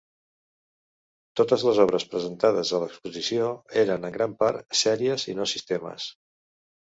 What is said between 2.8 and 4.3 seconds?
l'exposició eren en